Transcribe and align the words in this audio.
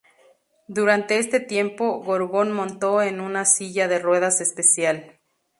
Durante 0.67 1.19
este 1.19 1.39
tiempo, 1.39 1.99
Gorgon 2.03 2.51
montó 2.51 3.03
en 3.03 3.19
una 3.21 3.45
silla 3.45 3.87
de 3.87 3.99
ruedas 3.99 4.41
especial. 4.41 5.19